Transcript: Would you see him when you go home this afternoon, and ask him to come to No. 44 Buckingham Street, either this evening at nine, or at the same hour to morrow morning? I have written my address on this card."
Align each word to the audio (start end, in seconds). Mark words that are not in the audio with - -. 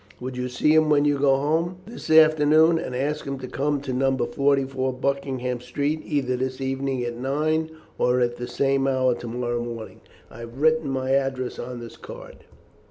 Would 0.19 0.35
you 0.35 0.49
see 0.49 0.73
him 0.73 0.89
when 0.89 1.05
you 1.05 1.19
go 1.19 1.35
home 1.35 1.77
this 1.85 2.09
afternoon, 2.09 2.79
and 2.79 2.95
ask 2.95 3.23
him 3.23 3.37
to 3.37 3.47
come 3.47 3.81
to 3.81 3.93
No. 3.93 4.17
44 4.17 4.93
Buckingham 4.93 5.61
Street, 5.61 6.01
either 6.03 6.35
this 6.37 6.59
evening 6.59 7.03
at 7.03 7.15
nine, 7.15 7.69
or 7.99 8.19
at 8.19 8.37
the 8.37 8.47
same 8.47 8.87
hour 8.87 9.13
to 9.13 9.27
morrow 9.27 9.61
morning? 9.63 10.01
I 10.31 10.39
have 10.39 10.59
written 10.59 10.89
my 10.89 11.11
address 11.11 11.59
on 11.59 11.81
this 11.81 11.97
card." 11.97 12.45